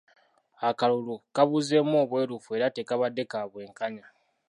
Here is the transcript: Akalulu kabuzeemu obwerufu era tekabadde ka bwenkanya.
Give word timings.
Akalulu 0.69 1.15
kabuzeemu 1.35 1.95
obwerufu 2.03 2.49
era 2.57 2.67
tekabadde 2.75 3.23
ka 3.31 3.41
bwenkanya. 3.51 4.05